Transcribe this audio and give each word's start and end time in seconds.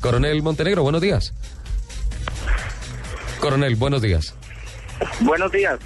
Coronel 0.00 0.42
Montenegro, 0.42 0.82
buenos 0.82 1.00
días. 1.00 1.34
Coronel, 3.40 3.76
buenos 3.76 4.02
días. 4.02 4.34
Buenos 5.20 5.52
días. 5.52 5.78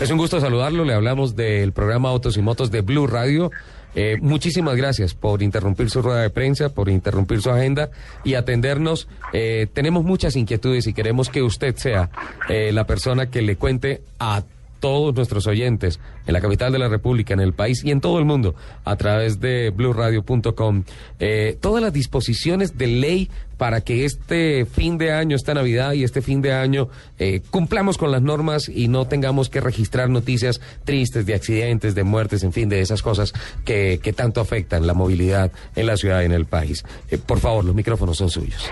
Es 0.00 0.10
un 0.10 0.18
gusto 0.18 0.40
saludarlo. 0.40 0.84
Le 0.84 0.94
hablamos 0.94 1.34
del 1.36 1.72
programa 1.72 2.08
Autos 2.10 2.36
y 2.36 2.42
Motos 2.42 2.70
de 2.70 2.82
Blue 2.82 3.06
Radio. 3.06 3.50
Eh, 3.94 4.16
muchísimas 4.20 4.76
gracias 4.76 5.14
por 5.14 5.42
interrumpir 5.42 5.90
su 5.90 6.02
rueda 6.02 6.22
de 6.22 6.30
prensa, 6.30 6.68
por 6.68 6.88
interrumpir 6.88 7.40
su 7.40 7.50
agenda 7.50 7.90
y 8.22 8.34
atendernos. 8.34 9.08
Eh, 9.32 9.66
tenemos 9.72 10.04
muchas 10.04 10.36
inquietudes 10.36 10.86
y 10.86 10.92
queremos 10.92 11.30
que 11.30 11.42
usted 11.42 11.74
sea 11.76 12.10
eh, 12.48 12.70
la 12.72 12.86
persona 12.86 13.30
que 13.30 13.42
le 13.42 13.56
cuente 13.56 14.02
a 14.18 14.42
todos 14.80 15.14
nuestros 15.14 15.46
oyentes 15.46 16.00
en 16.26 16.32
la 16.32 16.40
capital 16.40 16.72
de 16.72 16.78
la 16.78 16.88
República, 16.88 17.34
en 17.34 17.40
el 17.40 17.52
país 17.52 17.84
y 17.84 17.90
en 17.90 18.00
todo 18.00 18.18
el 18.18 18.24
mundo, 18.24 18.54
a 18.84 18.96
través 18.96 19.40
de 19.40 19.70
blueradio.com, 19.70 20.84
eh, 21.18 21.56
todas 21.60 21.82
las 21.82 21.92
disposiciones 21.92 22.76
de 22.76 22.86
ley 22.86 23.30
para 23.56 23.80
que 23.80 24.04
este 24.04 24.64
fin 24.66 24.98
de 24.98 25.12
año, 25.12 25.34
esta 25.34 25.52
Navidad 25.52 25.92
y 25.92 26.04
este 26.04 26.22
fin 26.22 26.40
de 26.40 26.52
año 26.52 26.88
eh, 27.18 27.42
cumplamos 27.50 27.98
con 27.98 28.12
las 28.12 28.22
normas 28.22 28.68
y 28.68 28.88
no 28.88 29.06
tengamos 29.06 29.50
que 29.50 29.60
registrar 29.60 30.08
noticias 30.08 30.60
tristes 30.84 31.26
de 31.26 31.34
accidentes, 31.34 31.94
de 31.94 32.04
muertes, 32.04 32.44
en 32.44 32.52
fin, 32.52 32.68
de 32.68 32.80
esas 32.80 33.02
cosas 33.02 33.32
que, 33.64 33.98
que 34.02 34.12
tanto 34.12 34.40
afectan 34.40 34.86
la 34.86 34.94
movilidad 34.94 35.50
en 35.74 35.86
la 35.86 35.96
ciudad 35.96 36.22
y 36.22 36.26
en 36.26 36.32
el 36.32 36.46
país. 36.46 36.84
Eh, 37.10 37.18
por 37.18 37.40
favor, 37.40 37.64
los 37.64 37.74
micrófonos 37.74 38.16
son 38.16 38.30
suyos. 38.30 38.70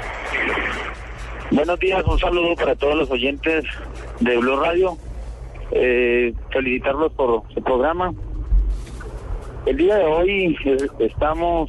Buenos 1.50 1.78
días, 1.78 2.04
un 2.06 2.18
saludo 2.18 2.54
para 2.56 2.74
todos 2.74 2.96
los 2.96 3.10
oyentes 3.10 3.64
de 4.20 4.36
Blue 4.36 4.56
Radio. 4.56 4.98
Eh, 5.72 6.32
felicitarlos 6.50 7.12
por 7.12 7.42
su 7.52 7.62
programa. 7.62 8.14
El 9.66 9.76
día 9.76 9.96
de 9.96 10.04
hoy 10.04 10.56
eh, 10.64 10.76
estamos, 11.00 11.68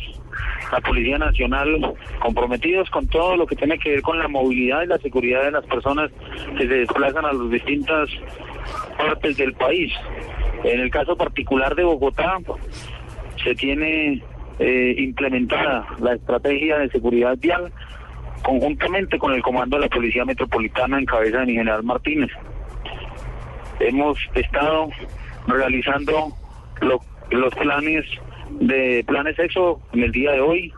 la 0.71 0.79
Policía 0.81 1.17
Nacional, 1.17 1.95
comprometidos 2.21 2.89
con 2.91 3.07
todo 3.07 3.35
lo 3.35 3.47
que 3.47 3.55
tiene 3.55 3.79
que 3.79 3.89
ver 3.89 4.01
con 4.03 4.19
la 4.19 4.27
movilidad 4.27 4.83
y 4.83 4.87
la 4.87 4.99
seguridad 4.99 5.43
de 5.43 5.51
las 5.51 5.65
personas 5.65 6.11
que 6.57 6.67
se 6.67 6.73
desplazan 6.73 7.25
a 7.25 7.33
las 7.33 7.49
distintas 7.49 8.09
partes 8.97 9.35
del 9.37 9.53
país. 9.53 9.91
En 10.63 10.79
el 10.79 10.91
caso 10.91 11.15
particular 11.15 11.75
de 11.75 11.83
Bogotá, 11.83 12.37
se 13.43 13.55
tiene 13.55 14.21
eh, 14.59 14.95
implementada 14.97 15.87
la 15.99 16.13
estrategia 16.13 16.77
de 16.79 16.89
seguridad 16.89 17.35
vial 17.37 17.71
conjuntamente 18.43 19.17
con 19.17 19.33
el 19.33 19.41
comando 19.41 19.77
de 19.77 19.83
la 19.83 19.89
Policía 19.89 20.23
Metropolitana 20.23 20.99
en 20.99 21.05
cabeza 21.05 21.39
de 21.39 21.45
mi 21.47 21.53
general 21.53 21.83
Martínez. 21.83 22.29
Hemos 23.79 24.17
estado 24.33 24.89
realizando 25.47 26.29
lo- 26.81 27.01
los 27.31 27.53
planes 27.55 28.05
de 28.59 29.03
planes 29.07 29.37
EXO 29.37 29.79
en 29.93 30.03
el 30.03 30.11
día 30.11 30.31
de 30.31 30.41
hoy, 30.41 30.73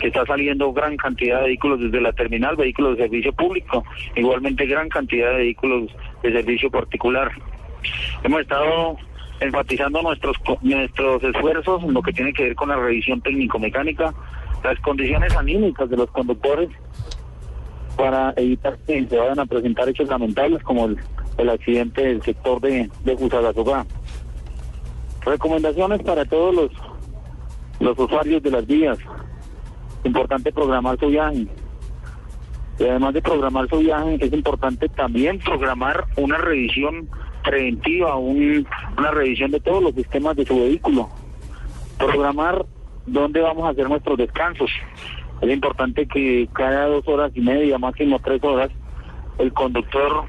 que 0.00 0.08
está 0.08 0.24
saliendo 0.26 0.72
gran 0.72 0.96
cantidad 0.96 1.38
de 1.40 1.46
vehículos 1.48 1.80
desde 1.80 2.00
la 2.00 2.12
terminal, 2.12 2.56
vehículos 2.56 2.96
de 2.96 3.04
servicio 3.04 3.32
público, 3.32 3.84
igualmente 4.16 4.66
gran 4.66 4.88
cantidad 4.88 5.30
de 5.30 5.36
vehículos 5.36 5.90
de 6.22 6.32
servicio 6.32 6.70
particular. 6.70 7.30
Hemos 8.24 8.40
estado 8.40 8.96
enfatizando 9.40 10.02
nuestros 10.02 10.36
nuestros 10.62 11.22
esfuerzos 11.22 11.82
en 11.84 11.94
lo 11.94 12.02
que 12.02 12.12
tiene 12.12 12.32
que 12.32 12.44
ver 12.44 12.54
con 12.54 12.68
la 12.70 12.76
revisión 12.76 13.20
técnico-mecánica, 13.20 14.12
las 14.64 14.78
condiciones 14.80 15.36
anímicas 15.36 15.88
de 15.90 15.96
los 15.96 16.10
conductores 16.10 16.68
para 17.96 18.32
evitar 18.36 18.78
que 18.86 19.04
se 19.06 19.16
vayan 19.18 19.40
a 19.40 19.46
presentar 19.46 19.88
hechos 19.88 20.08
lamentables 20.08 20.62
como 20.62 20.86
el, 20.86 20.96
el 21.38 21.48
accidente 21.50 22.02
del 22.04 22.22
sector 22.22 22.60
de, 22.60 22.90
de. 23.04 23.84
Recomendaciones 25.24 26.02
para 26.02 26.24
todos 26.24 26.54
los, 26.54 26.70
los 27.80 27.98
usuarios 27.98 28.42
de 28.42 28.50
las 28.50 28.66
vías. 28.66 28.98
Importante 30.04 30.52
programar 30.52 30.98
su 30.98 31.08
viaje. 31.08 31.46
Y 32.78 32.84
además 32.84 33.14
de 33.14 33.22
programar 33.22 33.68
su 33.68 33.78
viaje, 33.78 34.18
es 34.20 34.32
importante 34.32 34.88
también 34.88 35.38
programar 35.38 36.06
una 36.16 36.38
revisión 36.38 37.08
preventiva, 37.44 38.16
un- 38.16 38.66
una 38.98 39.10
revisión 39.12 39.50
de 39.52 39.60
todos 39.60 39.82
los 39.82 39.94
sistemas 39.94 40.34
de 40.36 40.44
su 40.46 40.56
vehículo. 40.56 41.08
Programar 41.98 42.64
dónde 43.06 43.40
vamos 43.40 43.64
a 43.64 43.70
hacer 43.70 43.88
nuestros 43.88 44.18
descansos. 44.18 44.70
Es 45.40 45.50
importante 45.50 46.06
que 46.06 46.48
cada 46.52 46.86
dos 46.86 47.06
horas 47.06 47.30
y 47.34 47.40
media, 47.40 47.78
máximo 47.78 48.18
tres 48.20 48.42
horas, 48.42 48.70
el 49.38 49.52
conductor 49.52 50.24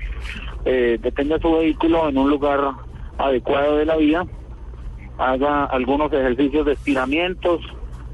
eh, 0.66 0.98
detenga 1.02 1.40
su 1.40 1.52
vehículo 1.52 2.10
en 2.10 2.18
un 2.18 2.30
lugar 2.30 2.60
adecuado 3.18 3.78
de 3.78 3.86
la 3.86 3.98
vía, 3.98 4.26
haga 5.18 5.66
algunos 5.66 6.12
ejercicios 6.12 6.66
de 6.66 6.74
estiramientos, 6.74 7.62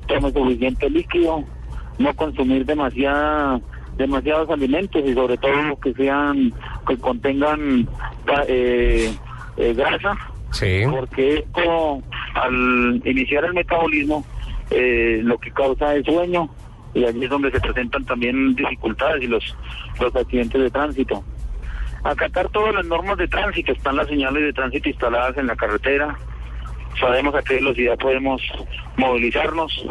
tome 0.07 0.31
suficiente 0.31 0.89
líquido, 0.89 1.43
no 1.97 2.13
consumir 2.15 2.65
demasiada, 2.65 3.59
demasiados 3.97 4.49
alimentos 4.49 5.01
y 5.05 5.13
sobre 5.13 5.37
todo 5.37 5.79
que 5.81 5.93
sean, 5.93 6.53
que 6.87 6.97
contengan 6.97 7.87
eh, 8.47 9.13
eh, 9.57 9.73
grasa, 9.73 10.17
Sí. 10.51 10.81
porque 10.89 11.35
esto 11.39 12.01
al 12.33 13.01
iniciar 13.05 13.45
el 13.45 13.53
metabolismo 13.53 14.25
eh, 14.71 15.19
lo 15.23 15.37
que 15.37 15.51
causa 15.51 15.95
es 15.95 16.05
sueño 16.05 16.49
y 16.95 17.05
allí 17.05 17.23
es 17.23 17.29
donde 17.29 17.51
se 17.51 17.59
presentan 17.59 18.03
también 18.05 18.55
dificultades 18.55 19.21
y 19.23 19.27
los, 19.27 19.55
los 20.01 20.15
accidentes 20.15 20.59
de 20.61 20.71
tránsito. 20.71 21.23
Acatar 22.03 22.49
todas 22.49 22.73
las 22.73 22.85
normas 22.85 23.17
de 23.17 23.27
tránsito, 23.27 23.71
están 23.73 23.97
las 23.97 24.07
señales 24.07 24.43
de 24.43 24.53
tránsito 24.53 24.89
instaladas 24.89 25.37
en 25.37 25.47
la 25.47 25.55
carretera, 25.55 26.17
sabemos 26.99 27.35
a 27.35 27.41
qué 27.41 27.55
velocidad 27.55 27.97
podemos 27.97 28.41
movilizarnos, 28.97 29.85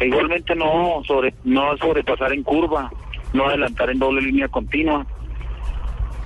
e 0.00 0.06
igualmente 0.06 0.54
no 0.54 1.02
sobre 1.06 1.34
no 1.44 1.76
sobrepasar 1.76 2.32
en 2.32 2.42
curva, 2.42 2.90
no 3.32 3.48
adelantar 3.48 3.90
en 3.90 3.98
doble 3.98 4.22
línea 4.22 4.48
continua, 4.48 5.06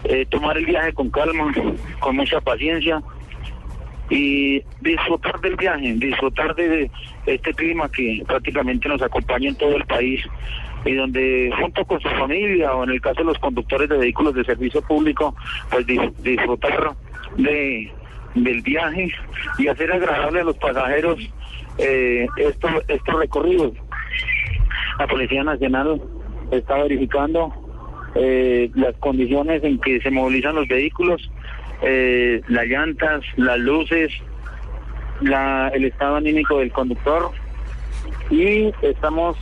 eh, 0.04 0.26
tomar 0.26 0.56
el 0.56 0.66
viaje 0.66 0.92
con 0.92 1.10
calma, 1.10 1.52
con 1.98 2.16
mucha 2.16 2.40
paciencia 2.40 3.02
y 4.08 4.62
disfrutar 4.80 5.40
del 5.40 5.56
viaje, 5.56 5.94
disfrutar 5.94 6.54
de 6.54 6.90
este 7.26 7.52
clima 7.54 7.88
que 7.90 8.22
prácticamente 8.26 8.88
nos 8.88 9.02
acompaña 9.02 9.50
en 9.50 9.56
todo 9.56 9.76
el 9.76 9.84
país 9.86 10.20
y 10.84 10.94
donde 10.94 11.52
junto 11.60 11.84
con 11.84 12.00
su 12.00 12.08
familia 12.08 12.74
o 12.74 12.84
en 12.84 12.90
el 12.90 13.00
caso 13.00 13.20
de 13.20 13.24
los 13.24 13.38
conductores 13.38 13.88
de 13.88 13.98
vehículos 13.98 14.34
de 14.34 14.44
servicio 14.44 14.80
público, 14.82 15.34
pues 15.70 15.86
dis- 15.86 16.14
disfrutar 16.16 16.92
de 17.36 17.92
del 18.34 18.62
viaje 18.62 19.12
y 19.58 19.66
hacer 19.68 19.92
agradable 19.92 20.40
a 20.40 20.44
los 20.44 20.56
pasajeros 20.56 21.18
eh, 21.78 22.26
estos 22.36 22.70
estos 22.88 23.14
recorridos. 23.18 23.72
La 24.98 25.06
Policía 25.06 25.42
Nacional 25.42 26.00
está 26.52 26.76
verificando 26.78 27.52
eh, 28.14 28.70
las 28.74 28.94
condiciones 28.96 29.62
en 29.64 29.78
que 29.80 30.00
se 30.00 30.10
movilizan 30.10 30.54
los 30.54 30.68
vehículos, 30.68 31.30
eh, 31.82 32.40
las 32.48 32.66
llantas, 32.66 33.22
las 33.36 33.58
luces, 33.58 34.12
la, 35.20 35.68
el 35.74 35.84
estado 35.84 36.16
anímico 36.16 36.58
del 36.58 36.72
conductor 36.72 37.30
y 38.30 38.72
estamos 38.82 39.36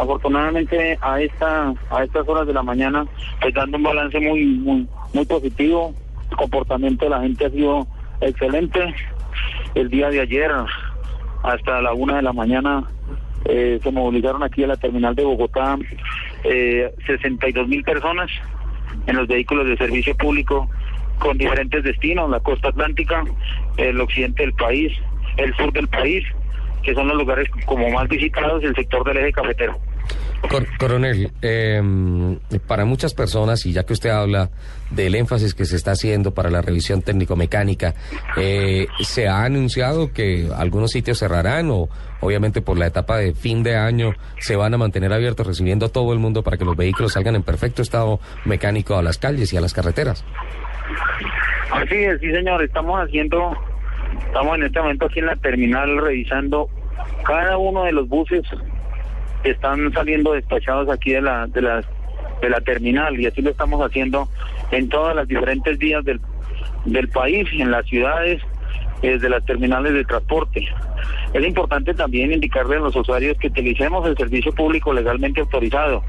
afortunadamente 0.00 0.98
a 1.00 1.20
esta 1.20 1.74
a 1.90 2.04
estas 2.04 2.26
horas 2.26 2.46
de 2.46 2.54
la 2.54 2.62
mañana 2.62 3.06
pues 3.40 3.54
dando 3.54 3.76
un 3.76 3.82
balance 3.82 4.18
muy 4.18 4.44
muy 5.12 5.26
positivo 5.26 5.94
el 6.30 6.36
comportamiento 6.36 7.04
de 7.04 7.10
la 7.10 7.20
gente 7.20 7.46
ha 7.46 7.50
sido 7.50 7.86
excelente 8.20 8.94
el 9.74 9.90
día 9.90 10.08
de 10.08 10.20
ayer 10.20 10.50
hasta 11.42 11.82
la 11.82 11.92
una 11.92 12.16
de 12.16 12.22
la 12.22 12.32
mañana 12.32 12.84
eh, 13.44 13.78
se 13.82 13.90
movilizaron 13.90 14.42
aquí 14.42 14.64
a 14.64 14.68
la 14.68 14.76
terminal 14.76 15.14
de 15.14 15.24
Bogotá 15.24 15.78
eh, 16.44 16.92
62 17.06 17.68
mil 17.68 17.82
personas 17.82 18.30
en 19.06 19.16
los 19.16 19.28
vehículos 19.28 19.66
de 19.66 19.76
servicio 19.76 20.16
público 20.16 20.68
con 21.18 21.36
diferentes 21.36 21.84
destinos, 21.84 22.30
la 22.30 22.40
costa 22.40 22.68
atlántica, 22.68 23.24
el 23.76 24.00
occidente 24.00 24.42
del 24.42 24.54
país, 24.54 24.90
el 25.36 25.54
sur 25.54 25.70
del 25.72 25.86
país, 25.86 26.24
que 26.82 26.94
son 26.94 27.08
los 27.08 27.16
lugares 27.18 27.48
como 27.66 27.90
más 27.90 28.08
visitados 28.08 28.64
el 28.64 28.74
sector 28.74 29.04
del 29.04 29.18
eje 29.18 29.32
cafetero. 29.32 29.78
Cor- 30.48 30.66
coronel, 30.78 31.30
eh, 31.42 31.80
para 32.66 32.84
muchas 32.84 33.12
personas, 33.14 33.66
y 33.66 33.72
ya 33.72 33.84
que 33.84 33.92
usted 33.92 34.10
habla 34.10 34.50
del 34.90 35.14
énfasis 35.14 35.54
que 35.54 35.64
se 35.66 35.76
está 35.76 35.92
haciendo 35.92 36.32
para 36.32 36.50
la 36.50 36.62
revisión 36.62 37.02
técnico-mecánica, 37.02 37.94
eh, 38.36 38.86
se 39.00 39.28
ha 39.28 39.44
anunciado 39.44 40.12
que 40.12 40.48
algunos 40.56 40.90
sitios 40.92 41.18
cerrarán 41.18 41.70
o 41.70 41.88
obviamente 42.20 42.62
por 42.62 42.78
la 42.78 42.86
etapa 42.86 43.18
de 43.18 43.34
fin 43.34 43.62
de 43.62 43.76
año 43.76 44.12
se 44.38 44.56
van 44.56 44.72
a 44.74 44.78
mantener 44.78 45.12
abiertos 45.12 45.46
recibiendo 45.46 45.86
a 45.86 45.88
todo 45.90 46.12
el 46.12 46.18
mundo 46.18 46.42
para 46.42 46.56
que 46.56 46.64
los 46.64 46.76
vehículos 46.76 47.12
salgan 47.12 47.36
en 47.36 47.42
perfecto 47.42 47.82
estado 47.82 48.18
mecánico 48.44 48.96
a 48.96 49.02
las 49.02 49.18
calles 49.18 49.52
y 49.52 49.56
a 49.56 49.60
las 49.60 49.74
carreteras. 49.74 50.24
Así 51.70 51.94
es, 51.96 52.18
sí 52.20 52.30
señor, 52.32 52.62
estamos 52.64 52.98
haciendo, 53.00 53.56
estamos 54.26 54.56
en 54.56 54.64
este 54.64 54.80
momento 54.80 55.06
aquí 55.06 55.20
en 55.20 55.26
la 55.26 55.36
terminal 55.36 55.98
revisando 55.98 56.68
cada 57.24 57.56
uno 57.58 57.84
de 57.84 57.92
los 57.92 58.08
buses 58.08 58.42
que 59.42 59.50
están 59.50 59.92
saliendo 59.92 60.32
despachados 60.32 60.88
aquí 60.90 61.12
de 61.12 61.22
la, 61.22 61.46
de 61.46 61.62
la, 61.62 61.84
de 62.40 62.50
la 62.50 62.60
terminal 62.60 63.18
y 63.20 63.26
así 63.26 63.42
lo 63.42 63.50
estamos 63.50 63.80
haciendo 63.84 64.28
en 64.70 64.88
todas 64.88 65.14
las 65.16 65.26
diferentes 65.28 65.78
vías 65.78 66.04
del, 66.04 66.20
del 66.84 67.08
país, 67.08 67.48
en 67.52 67.70
las 67.70 67.86
ciudades, 67.86 68.40
desde 69.02 69.28
las 69.28 69.44
terminales 69.44 69.94
de 69.94 70.04
transporte. 70.04 70.66
Es 71.32 71.46
importante 71.46 71.94
también 71.94 72.32
indicarle 72.32 72.76
a 72.76 72.80
los 72.80 72.94
usuarios 72.96 73.36
que 73.38 73.46
utilicemos 73.48 74.06
el 74.06 74.16
servicio 74.16 74.52
público 74.52 74.92
legalmente 74.92 75.40
autorizado. 75.40 76.02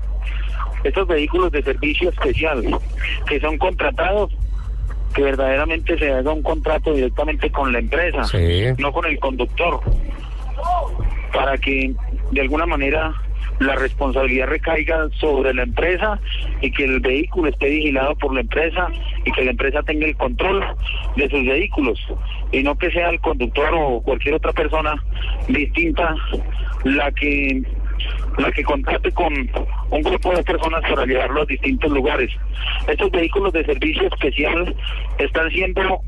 Estos 0.84 1.07
vehículos 1.07 1.51
de 1.51 1.62
servicio 1.63 2.10
especial 2.10 2.63
que 3.27 3.39
son 3.39 3.57
contratados 3.57 4.31
que 5.13 5.22
verdaderamente 5.24 5.98
se 5.98 6.12
haga 6.12 6.31
un 6.31 6.42
contrato 6.42 6.94
directamente 6.94 7.51
con 7.51 7.72
la 7.72 7.80
empresa, 7.80 8.24
Sí. 8.24 8.63
no 8.77 8.92
con 8.92 9.06
el 9.06 9.19
conductor, 9.19 9.80
para 11.33 11.57
que 11.57 11.94
de 12.31 12.42
alguna 12.42 12.66
manera 12.66 13.13
la 13.60 13.75
responsabilidad 13.75 14.48
recaiga 14.48 15.07
sobre 15.19 15.54
la 15.54 15.63
empresa 15.63 16.19
y 16.62 16.72
que 16.72 16.83
el 16.83 17.00
vehículo 17.00 17.50
esté 17.50 17.69
vigilado 17.69 18.16
por 18.16 18.33
la 18.33 18.42
empresa 18.42 18.88
y 19.25 19.31
que 19.31 19.45
la 19.45 19.51
empresa 19.51 19.83
tenga 19.83 20.07
el 20.07 20.16
control 20.16 20.63
de 21.16 21.30
sus 21.30 21.45
vehículos 21.45 22.00
y 22.51 22.63
no 22.63 22.75
que 22.78 22.89
sea 22.92 23.10
el 23.10 23.19
conductor 23.19 23.69
o 23.74 24.01
cualquier 24.01 24.36
otra 24.36 24.51
persona 24.51 24.95
distinta 25.48 26.16
la 26.83 27.12
que 27.12 27.62
la 28.38 28.51
que 28.51 28.63
contrate 28.63 29.12
con 29.12 29.34
un 29.92 30.01
grupo 30.01 30.34
de 30.36 30.44
personas 30.44 30.81
para 30.81 31.06
llevarlo 31.06 31.42
a 31.42 31.45
distintos 31.45 31.92
lugares. 31.92 32.31
Estos 32.88 33.12
vehículos 33.12 33.54
de 33.54 33.66
servicio 33.66 34.07
especial 34.07 34.75
están 35.19 35.51
siendo 35.51 36.01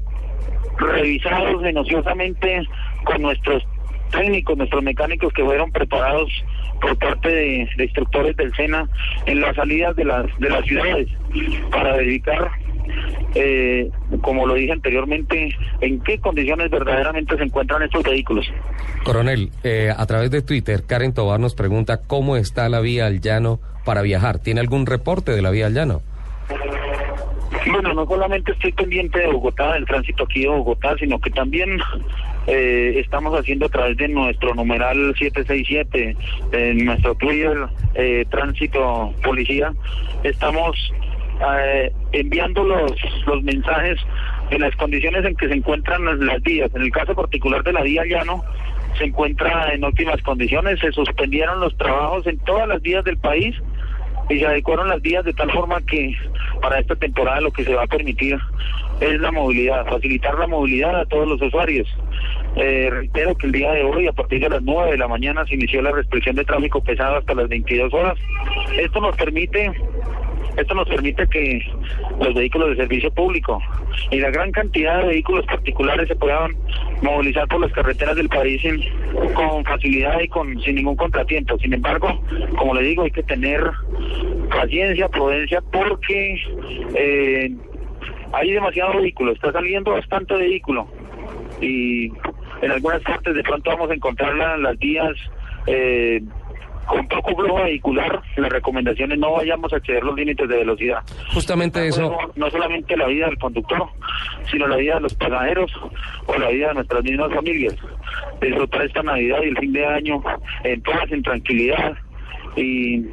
revisados 0.79 1.61
minuciosamente 1.61 2.63
con 3.03 3.21
nuestros 3.21 3.63
técnicos, 4.13 4.57
nuestros 4.57 4.83
mecánicos 4.83 5.33
que 5.33 5.43
fueron 5.43 5.71
preparados 5.71 6.31
por 6.81 6.97
parte 6.97 7.29
de, 7.29 7.69
de 7.77 7.83
instructores 7.83 8.35
del 8.37 8.53
SENA 8.55 8.87
en 9.25 9.41
las 9.41 9.55
salidas 9.55 9.95
de 9.95 10.05
las 10.05 10.25
de 10.39 10.49
las 10.49 10.65
ciudades 10.65 11.07
para 11.71 11.97
verificar 11.97 12.51
eh, 13.35 13.89
como 14.21 14.45
lo 14.45 14.53
dije 14.53 14.71
anteriormente, 14.71 15.55
en 15.81 15.99
qué 16.01 16.19
condiciones 16.19 16.69
verdaderamente 16.69 17.35
se 17.35 17.43
encuentran 17.43 17.81
estos 17.81 18.03
vehículos. 18.03 18.45
Coronel, 19.03 19.49
eh, 19.63 19.91
a 19.95 20.05
través 20.05 20.29
de 20.31 20.41
Twitter, 20.41 20.83
Karen 20.85 21.13
Tobar 21.13 21.39
nos 21.39 21.55
pregunta 21.55 22.01
cómo 22.05 22.37
está 22.37 22.69
la 22.69 22.79
vía 22.79 23.07
al 23.07 23.21
llano 23.21 23.59
para 23.85 24.01
viajar. 24.01 24.39
¿Tiene 24.39 24.61
algún 24.61 24.85
reporte 24.85 25.31
de 25.31 25.41
la 25.41 25.49
vía 25.49 25.65
al 25.65 25.73
llano? 25.73 26.01
Bueno, 27.71 27.93
no 27.93 28.05
solamente 28.05 28.51
estoy 28.51 28.71
pendiente 28.73 29.19
de 29.19 29.27
Bogotá, 29.27 29.73
del 29.73 29.85
tránsito 29.85 30.23
aquí 30.25 30.41
de 30.41 30.49
Bogotá, 30.49 30.95
sino 30.99 31.19
que 31.19 31.29
también 31.29 31.79
eh, 32.47 32.99
estamos 32.99 33.37
haciendo 33.39 33.67
a 33.67 33.69
través 33.69 33.97
de 33.97 34.07
nuestro 34.09 34.53
numeral 34.53 35.15
767, 35.17 36.17
en 36.51 36.85
nuestro 36.85 37.15
Twitter, 37.15 37.57
eh, 37.95 38.25
Tránsito 38.29 39.13
Policía, 39.23 39.73
estamos 40.23 40.91
eh, 41.57 41.91
enviando 42.11 42.63
los, 42.63 42.91
los 43.25 43.43
mensajes 43.43 43.99
en 44.49 44.61
las 44.61 44.75
condiciones 44.75 45.25
en 45.25 45.35
que 45.35 45.47
se 45.47 45.53
encuentran 45.53 46.25
las 46.25 46.41
vías. 46.43 46.69
En 46.75 46.81
el 46.81 46.91
caso 46.91 47.15
particular 47.15 47.63
de 47.63 47.73
la 47.73 47.81
vía 47.81 48.03
Llano, 48.05 48.43
se 48.97 49.05
encuentra 49.05 49.73
en 49.73 49.83
óptimas 49.83 50.21
condiciones, 50.21 50.79
se 50.79 50.91
suspendieron 50.91 51.59
los 51.59 51.75
trabajos 51.77 52.27
en 52.27 52.37
todas 52.39 52.67
las 52.67 52.81
vías 52.81 53.03
del 53.03 53.17
país 53.17 53.55
y 54.29 54.39
se 54.39 54.45
adecuaron 54.45 54.87
las 54.87 55.01
vías 55.01 55.25
de 55.25 55.33
tal 55.33 55.51
forma 55.51 55.81
que 55.81 56.15
para 56.61 56.79
esta 56.79 56.95
temporada 56.95 57.41
lo 57.41 57.51
que 57.51 57.63
se 57.63 57.73
va 57.73 57.83
a 57.83 57.87
permitir 57.87 58.37
es 59.03 59.19
la 59.19 59.31
movilidad, 59.31 59.85
facilitar 59.85 60.37
la 60.37 60.47
movilidad 60.47 61.01
a 61.01 61.05
todos 61.05 61.27
los 61.27 61.41
usuarios. 61.41 61.87
Eh, 62.55 62.89
reitero 62.91 63.35
que 63.35 63.47
el 63.47 63.53
día 63.53 63.71
de 63.71 63.83
hoy, 63.83 64.07
a 64.07 64.11
partir 64.11 64.39
de 64.39 64.49
las 64.49 64.61
9 64.61 64.91
de 64.91 64.97
la 64.97 65.07
mañana, 65.07 65.45
se 65.45 65.55
inició 65.55 65.81
la 65.81 65.91
restricción 65.91 66.35
de 66.35 66.45
tráfico 66.45 66.81
pesado 66.83 67.17
hasta 67.17 67.33
las 67.33 67.49
22 67.49 67.93
horas. 67.93 68.17
Esto 68.77 69.01
nos 69.01 69.15
permite 69.15 69.71
esto 70.57 70.75
nos 70.75 70.87
permite 70.87 71.25
que 71.27 71.61
los 72.19 72.33
vehículos 72.35 72.69
de 72.69 72.75
servicio 72.75 73.11
público 73.11 73.59
y 74.11 74.19
la 74.19 74.29
gran 74.29 74.51
cantidad 74.51 74.99
de 74.99 75.07
vehículos 75.07 75.45
particulares 75.47 76.07
se 76.07 76.15
puedan 76.15 76.51
movilizar 77.01 77.47
por 77.47 77.61
las 77.61 77.71
carreteras 77.71 78.15
del 78.15 78.29
país 78.29 78.61
con 79.33 79.65
facilidad 79.65 80.19
y 80.21 80.27
con 80.27 80.61
sin 80.61 80.75
ningún 80.75 80.95
contratiempo. 80.95 81.57
Sin 81.57 81.73
embargo, 81.73 82.21
como 82.55 82.75
le 82.75 82.83
digo, 82.83 83.03
hay 83.03 83.11
que 83.11 83.23
tener 83.23 83.63
paciencia, 84.49 85.09
prudencia, 85.09 85.59
porque 85.71 86.35
eh, 86.95 87.51
hay 88.33 88.51
demasiado 88.51 88.99
vehículo, 88.99 89.31
está 89.31 89.51
saliendo 89.51 89.91
bastante 89.91 90.33
vehículo 90.35 90.87
y 91.61 92.07
en 92.61 92.71
algunas 92.71 93.01
partes 93.03 93.33
de 93.35 93.43
pronto 93.43 93.69
vamos 93.71 93.89
a 93.89 93.93
encontrar 93.93 94.35
la- 94.35 94.57
las 94.57 94.77
vías 94.79 95.13
eh, 95.67 96.21
con 96.85 97.07
poco 97.07 97.33
flujo 97.35 97.63
vehicular. 97.63 98.21
La 98.35 98.49
recomendación 98.49 99.13
es 99.13 99.17
no 99.17 99.31
vayamos 99.33 99.71
a 99.71 99.77
exceder 99.77 100.03
los 100.03 100.15
límites 100.15 100.49
de 100.49 100.57
velocidad. 100.57 100.99
Justamente 101.33 101.87
eso. 101.87 102.01
No, 102.01 102.17
no 102.35 102.49
solamente 102.51 102.97
la 102.97 103.07
vida 103.07 103.27
del 103.27 103.37
conductor, 103.37 103.87
sino 104.51 104.67
la 104.67 104.75
vida 104.75 104.95
de 104.95 105.01
los 105.01 105.13
pasajeros 105.13 105.71
o 106.25 106.37
la 106.37 106.49
vida 106.49 106.67
de 106.69 106.73
nuestras 106.73 107.03
mismas 107.03 107.33
familias. 107.33 107.75
Disfrutar 108.41 108.81
esta 108.81 109.01
Navidad 109.03 109.37
y 109.43 109.47
el 109.49 109.57
fin 109.57 109.71
de 109.71 109.85
año 109.85 110.21
en 110.65 110.81
paz, 110.81 111.09
en 111.11 111.23
tranquilidad 111.23 111.93
y 112.55 113.05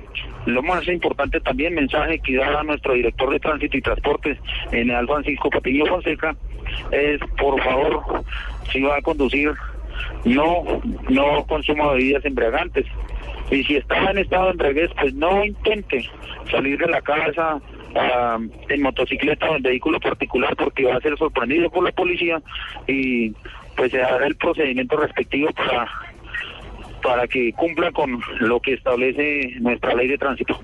lo 0.47 0.63
más 0.63 0.87
importante 0.89 1.41
también, 1.41 1.75
mensaje 1.75 2.19
que 2.19 2.37
da 2.37 2.61
a 2.61 2.63
nuestro 2.63 2.95
director 2.95 3.31
de 3.31 3.41
tránsito 3.41 3.77
y 3.77 3.83
transportes, 3.83 4.39
general 4.71 5.07
Francisco 5.07 5.51
Patiño 5.51 5.87
Fonseca, 5.87 6.37
es 6.91 7.21
por 7.39 7.63
favor, 7.63 8.25
si 8.71 8.83
va 8.83 8.97
a 8.97 9.03
conducir, 9.03 9.53
no, 10.25 10.65
no 11.09 11.45
consuma 11.47 11.93
bebidas 11.93 12.25
embriagantes. 12.25 12.87
Y 13.51 13.65
si 13.65 13.77
está 13.77 14.11
en 14.11 14.19
estado 14.19 14.47
de 14.47 14.51
embriaguez, 14.53 14.91
pues 15.01 15.13
no 15.15 15.45
intente 15.45 16.09
salir 16.51 16.79
de 16.79 16.87
la 16.87 17.01
casa 17.01 17.61
ah, 17.97 18.39
en 18.69 18.83
motocicleta 18.83 19.51
o 19.51 19.57
en 19.57 19.63
vehículo 19.63 19.99
particular 19.99 20.55
porque 20.57 20.85
va 20.85 20.97
a 20.97 21.01
ser 21.01 21.17
sorprendido 21.19 21.69
por 21.71 21.85
la 21.85 21.93
policía 21.93 22.41
y 22.87 23.33
pues 23.77 23.91
se 23.91 24.03
hará 24.03 24.27
el 24.27 24.37
procedimiento 24.37 24.97
respectivo 24.97 25.51
para 25.53 25.89
para 27.03 27.27
que 27.27 27.53
cumpla 27.53 27.93
con 27.93 28.21
lo 28.41 28.61
que 28.61 28.75
establece 28.75 29.55
nuestra 29.61 29.95
ley 29.95 30.09
de 30.09 30.19
tránsito. 30.19 30.61